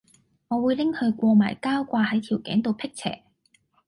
[0.47, 3.21] 我會拎去過埋膠掛係條頸度闢邪